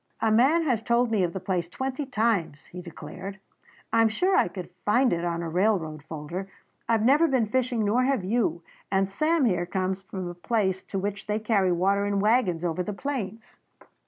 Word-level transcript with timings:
"A 0.19 0.31
man 0.31 0.63
has 0.63 0.81
told 0.81 1.11
me 1.11 1.21
of 1.21 1.31
the 1.31 1.39
place 1.39 1.69
twenty 1.69 2.07
times," 2.07 2.65
he 2.65 2.81
declared; 2.81 3.39
"I 3.93 4.01
am 4.01 4.09
sure 4.09 4.35
I 4.35 4.47
could 4.47 4.71
find 4.83 5.13
it 5.13 5.23
on 5.23 5.43
a 5.43 5.47
railroad 5.47 6.01
folder. 6.01 6.47
I 6.89 6.93
have 6.93 7.03
never 7.05 7.27
been 7.27 7.45
fishing 7.45 7.85
nor 7.85 8.01
have 8.05 8.23
you, 8.23 8.63
and 8.91 9.07
Sam 9.07 9.45
here 9.45 9.67
comes 9.67 10.01
from 10.01 10.27
a 10.27 10.33
place 10.33 10.81
to 10.85 10.97
which 10.97 11.27
they 11.27 11.37
carry 11.37 11.71
water 11.71 12.03
in 12.07 12.19
wagons 12.19 12.63
over 12.63 12.81
the 12.81 12.93
plains." 12.93 13.59